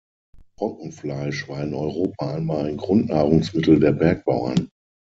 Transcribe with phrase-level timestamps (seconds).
[0.57, 4.67] Trockenfleisch war in Europa einmal ein Grundnahrungsmittel der Bergbauern.